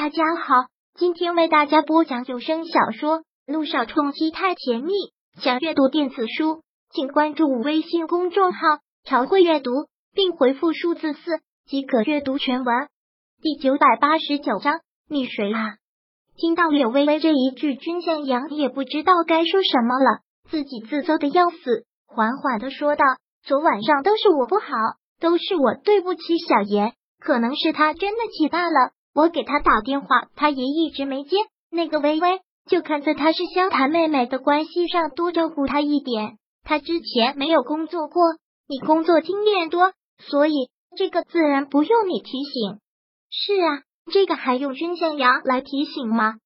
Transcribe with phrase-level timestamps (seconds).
[0.00, 0.54] 大家好，
[0.94, 4.92] 今天为大家播讲有声小说《路上冲击太甜蜜》。
[5.42, 8.60] 想阅读电子书，请关注微信公众号
[9.02, 9.72] “朝会阅读”，
[10.14, 12.86] 并回复数字四即可阅读全文。
[13.42, 15.78] 第九百八十九章，你谁啊？
[16.36, 23.04] 听到柳微微这一句，君向阳也不知道该说什么了，自己自责的要死，缓缓的说道
[23.42, 24.68] ：“昨晚上都是我不好，
[25.18, 31.36] 都是我对不起小妍，可能是他真的气大了。”我给他打电话，他也一直没接。
[31.70, 36.38] 那个微微，就看在他是萧谈妹妹的关系上，多照顾他一点。
[36.64, 38.22] 他之前没有工作过，
[38.68, 42.78] 你工作经验多，所以这个自然不用你提醒。
[43.30, 46.36] 是啊，这个还用君向阳来提醒吗？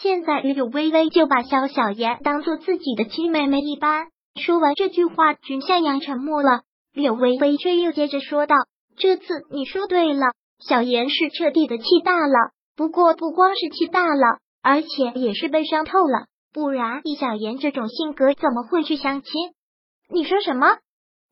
[0.00, 4.08] 现在柳微微就把萧小言当做自己的亲妹妹一般。
[4.40, 6.62] 说完这句话，君向阳沉默了。
[6.92, 8.56] 柳微微却又接着说道
[8.98, 10.26] ：“这次你说对了。”
[10.58, 16.26] 小妍是彻底的气大了，不过不光是气大了，而且也是被伤透了。
[16.52, 19.30] 不然以小妍这种性格，怎么会去相亲？
[20.08, 20.78] 你说什么？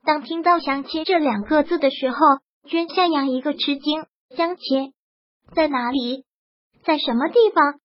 [0.04, 2.16] 当听到相亲这两个字的时候，
[2.68, 4.04] 君向阳一个吃惊。
[4.36, 4.92] 相亲
[5.54, 6.24] 在哪里？
[6.84, 7.80] 在什么地方？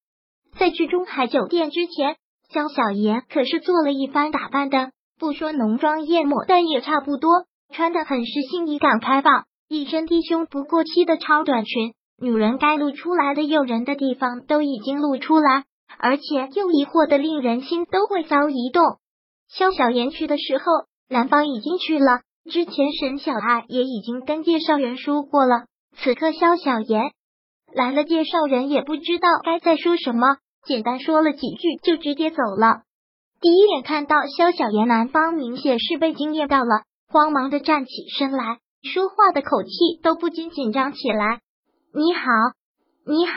[0.57, 2.17] 在去中海酒店之前，
[2.49, 9.45] 江小妍可是做了一番打扮的，不说浓妆艳抹，但也差不多，穿的很是性感开放。
[9.71, 15.65] 一身低胸不过膝的超短裙，女人该露出来的诱人的地方都已经露出来，
[15.99, 18.83] 而且又疑惑的令人心都会遭移动。
[19.47, 20.63] 肖小妍去的时候，
[21.07, 25.65] 男方已经去了，之前沈小爱也已经跟介绍人说过了。
[25.97, 27.11] 此刻肖小妍
[27.71, 32.81] 来了，介绍人也不知道该再说什么，简单说了几句就直接走了。
[33.39, 38.57] 第一眼看到肖小妍，男方明显是被惊艳到了，慌忙的站起身来。
[38.81, 39.69] 说话的口气
[40.01, 41.41] 都不禁紧张起来。
[41.93, 42.21] 你好，
[43.05, 43.33] 你好，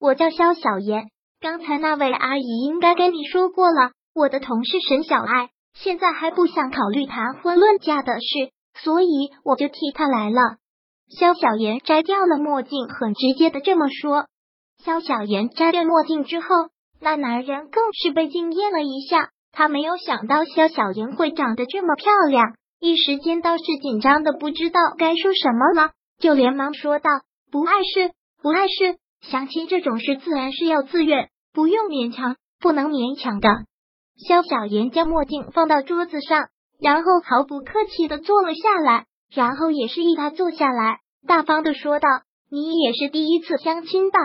[0.00, 1.10] 我叫肖小妍。
[1.40, 8.50] 刚才那位阿姨应该跟你说过了，我的同事沈小爱现在还不想考虑谈婚论嫁的事，
[8.82, 10.40] 所以我就替她来了。
[11.08, 14.26] 肖小妍摘掉了墨镜，很直接的这么说。
[14.84, 16.46] 肖小妍摘掉墨镜之后，
[17.00, 19.30] 那男人更是被惊艳了一下。
[19.52, 22.54] 他没有想到肖小妍会长得这么漂亮。
[22.80, 27.10] 一时间倒是紧张的不知道该说什么了，就连忙说道
[27.52, 33.50] ：“不碍事，不碍事，相亲这种事自然是要自愿，不用勉强，不能勉强的。”
[34.26, 36.48] 肖小妍将墨镜放到桌子上，
[36.80, 42.08] 然后毫不客气的坐了下来，然后也示意他坐下来，大方的说道
[42.50, 44.18] ：“你也是第一次相亲吧？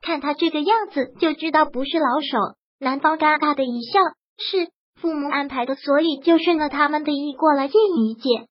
[0.00, 4.00] 看他这个样子就知道不是老手。”男方尴尬的一笑
[4.36, 4.68] ：“是。”
[5.04, 8.48] 父母安排的，所以就顺了他们的意过来见一见，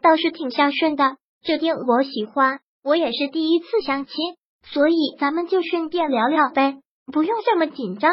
[0.00, 1.18] 倒是挺孝顺的。
[1.42, 4.14] 这店我喜欢，我也是第一次相亲，
[4.62, 6.78] 所以咱们就顺便聊聊呗，
[7.12, 8.12] 不用这么紧张。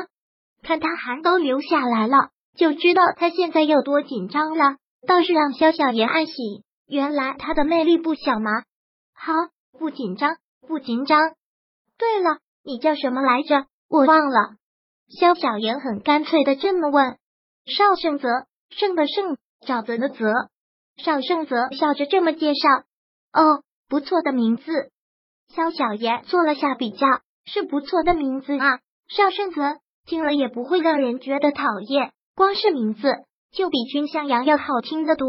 [0.63, 4.75] 看他汗都流下来了，就知道他现在有多紧张了。
[5.07, 6.33] 倒是让萧小言暗喜，
[6.89, 8.51] 原来他的魅力不小嘛。
[9.13, 9.31] 好，
[9.79, 10.35] 不紧张，
[10.67, 11.17] 不紧张。
[11.97, 13.65] 对了，你叫什么来着？
[13.87, 14.55] 我忘了。
[15.07, 17.17] 萧小言很干脆的这么问。
[17.67, 18.27] 邵胜泽，
[18.69, 20.25] 胜的胜，沼泽的泽。
[20.95, 22.69] 邵胜泽笑着这么介绍
[23.33, 24.63] ：“哦，不错的名字。”
[25.53, 27.05] 肖小妍做了下比较，
[27.45, 28.79] 是不错的名字啊。
[29.09, 33.01] 邵胜泽听了也不会让人觉得讨厌，光是名字
[33.51, 35.27] 就比君向阳要好听的多。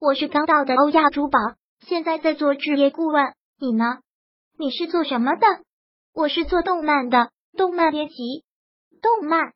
[0.00, 1.38] 我是刚到的欧亚珠宝，
[1.80, 3.34] 现在在做置业顾问。
[3.58, 3.98] 你呢？
[4.58, 5.46] 你是做什么的？
[6.14, 8.14] 我是做动漫的，动漫编辑。
[9.02, 9.52] 动漫。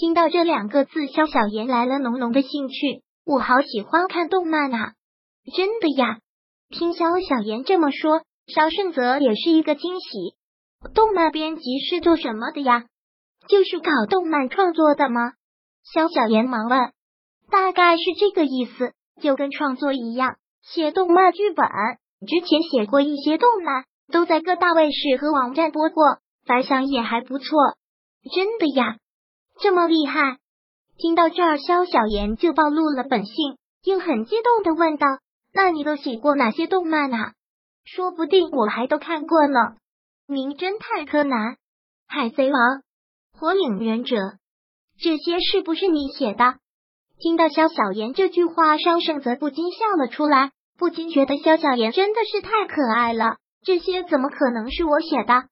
[0.00, 3.02] 听到这两个字，肖小妍来了浓浓的兴趣。
[3.26, 4.94] 我好喜欢看动漫啊！
[5.54, 6.20] 真的呀？
[6.70, 10.08] 听肖小妍这么说，肖胜泽也是一个惊喜。
[10.94, 12.86] 动漫编辑是做什么的呀？
[13.46, 15.32] 就是搞动漫创作的吗？
[15.92, 16.92] 肖小妍忙问。
[17.50, 21.66] 大概是这个意思，就跟创作一样，写动漫剧本。
[22.26, 27.46] 之前写过一些动漫，都在各大卫视和网站播过，反响也还不错。
[28.34, 28.96] 真的呀？
[29.62, 30.38] 这么厉害！
[30.96, 35.06] 听到这儿，肖小妍就暴露了本性，又很激动的问道
[35.52, 37.32] ：“那你都写过哪些动漫啊？
[37.84, 39.58] 说不定我还都看过呢。”
[40.32, 41.38] 《名侦探柯南》
[42.06, 42.54] 《海贼王》
[43.38, 44.16] 《火影忍者》，
[44.98, 46.56] 这些是不是你写的？
[47.18, 53.36] 听到肖小妍这句话，肖胜则不禁笑了出来，不禁觉得肖小妍真的是太可爱了。
[53.62, 55.48] 这些怎么可能是我写的？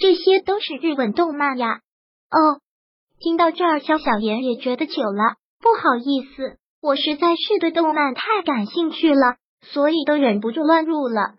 [0.00, 1.80] 这些都是日本动漫呀！
[2.30, 2.60] 哦。
[3.20, 5.36] 听到这儿，肖小妍也觉得糗了。
[5.60, 11.36] 不好意思，我实在是对动漫太感兴趣了，所以都忍不住乱入了。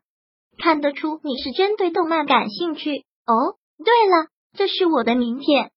[0.57, 3.55] 看得出你是真对动漫感兴趣哦。
[3.77, 4.27] 对了，
[4.57, 5.71] 这是我的名片。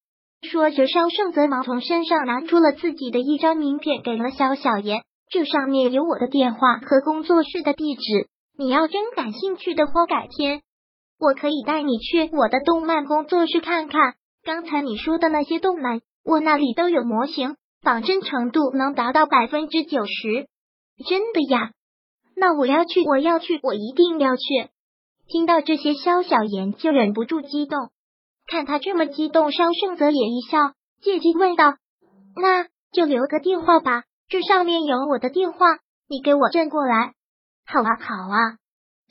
[0.49, 5.03] 说着，肖胜泽忙从身上拿出了自己的一张名片，给了肖小妍。
[5.31, 8.29] 这上面有我的电话和工作室的地址。
[8.57, 10.63] 你要真感兴趣的话，改天
[11.19, 14.15] 我可以带你去我的动漫工作室看看。
[14.49, 20.49] 刚才你说的那些动漫，我那里都有模型，仿真程度能达到百分之九十。
[21.07, 21.73] 真的呀？
[22.35, 24.71] 那我要去，我要去，我一定要去。
[25.27, 27.91] 听到这些，肖小妍就忍不住激动。
[28.47, 30.73] 看他这么激动，邵胜泽也一笑，
[31.03, 31.75] 借机问道
[32.35, 35.67] ：“那就留个电话吧，这上面有我的电话，
[36.09, 37.13] 你给我震过来。
[37.69, 38.57] ”“好啊，好啊。”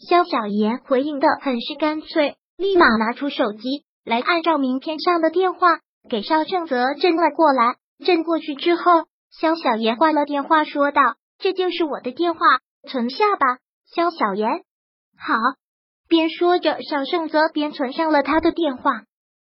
[0.09, 7.75] 肖小妍回应的很是干脆，立马拿出手机来，按照名片上的电话给邵胜泽震了过来。
[8.05, 9.03] 震过去之后，
[9.37, 11.01] 肖小妍挂了电话，说道
[11.39, 12.39] ：“这就是我的电话，
[12.87, 13.57] 存下吧。”
[13.93, 14.63] 肖小妍，
[15.17, 15.35] 好。
[16.07, 19.01] 边说着，邵胜泽边存上了他的电话。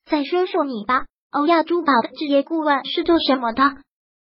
[0.05, 3.63] 再说说你吧，欧亚珠宝的职业顾问是做什么的？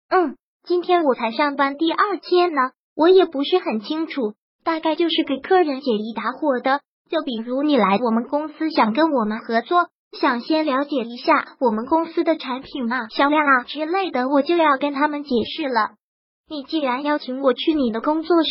[0.10, 0.36] 嗯，
[0.66, 4.34] 今天我才上班第二天呢，我也不是很清楚，
[4.66, 6.82] 大概就是给客人解疑答惑的。
[7.10, 9.88] 就比如你来我们公司想跟我们合作，
[10.20, 15.92] 想先了解一下我们公司的产品啊、销量啊之类的，我就要跟他们解释了。
[16.50, 18.50] 你既然邀请我去你的工作室，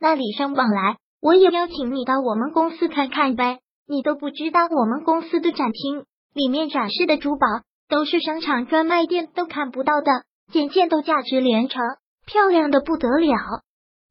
[0.00, 3.58] 那礼尚往来，我也邀请你到我们公司看看呗。
[3.88, 6.04] 你都不知道我们公司的展厅。
[6.34, 7.46] 里面展示的珠宝
[7.88, 10.10] 都是商场专卖店都看不到的，
[10.52, 11.82] 件件都价值连城，
[12.26, 13.36] 漂亮的不得了。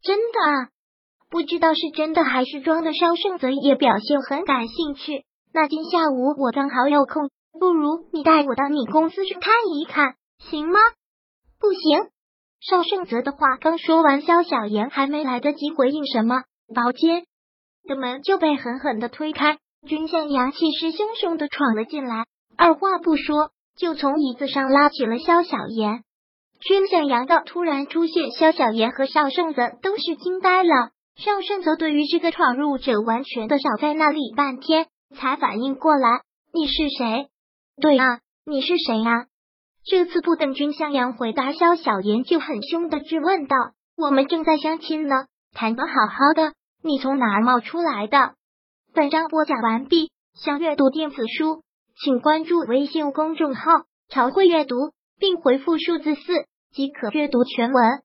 [0.02, 0.52] 真的？
[0.52, 0.70] 啊？
[1.30, 2.94] 不知道是真的还是装的。
[2.94, 5.26] 邵胜泽也表现很感兴趣。
[5.56, 10.82] 那今下午我刚好有空，不如你带我到你公司去看一看，行吗？
[11.62, 12.10] 不行。
[12.60, 16.44] 邵胜泽的话刚说完，肖小妍还没来得及回应什么，
[16.76, 17.24] 房间
[17.88, 19.58] 的门就被狠狠的推开。
[19.88, 22.26] 君向阳气势汹汹的闯了进来，
[22.58, 26.04] 二话不说就从椅子上拉起了萧小言。
[26.60, 30.90] 君向阳的突然出现，萧小言和邵胜泽都是惊呆了。
[31.16, 36.22] 邵胜泽对于这个闯入者完全的少在那里半天，才反应过来
[36.54, 37.28] ：“你是谁
[37.82, 39.28] ？”“对啊，你是谁呀？”
[39.86, 43.56] 这次不等君向阳回答，萧小言就很凶的质问道
[43.96, 48.34] ：“我们正在相亲呢，谈的好好的，你从哪儿冒出来的？”
[48.94, 50.12] 本章播讲完毕。
[50.34, 51.64] 想阅读电子书，
[52.04, 53.72] 请关注微信公众号
[54.12, 54.76] “朝会阅读”，
[55.18, 58.02] 并回复数字四即可阅读全文。